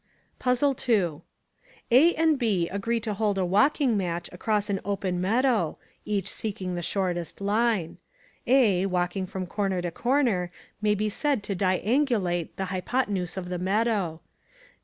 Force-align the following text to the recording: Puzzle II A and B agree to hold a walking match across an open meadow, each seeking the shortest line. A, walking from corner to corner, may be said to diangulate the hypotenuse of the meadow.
Puzzle 0.39 0.75
II 0.89 1.21
A 1.91 2.15
and 2.15 2.39
B 2.39 2.67
agree 2.69 2.99
to 3.01 3.13
hold 3.13 3.37
a 3.37 3.45
walking 3.45 3.95
match 3.95 4.29
across 4.33 4.67
an 4.67 4.79
open 4.83 5.21
meadow, 5.21 5.77
each 6.05 6.27
seeking 6.27 6.73
the 6.73 6.81
shortest 6.81 7.39
line. 7.39 7.99
A, 8.47 8.87
walking 8.87 9.27
from 9.27 9.45
corner 9.45 9.79
to 9.79 9.91
corner, 9.91 10.51
may 10.81 10.95
be 10.95 11.07
said 11.09 11.43
to 11.43 11.55
diangulate 11.55 12.55
the 12.55 12.65
hypotenuse 12.73 13.37
of 13.37 13.49
the 13.49 13.59
meadow. 13.59 14.21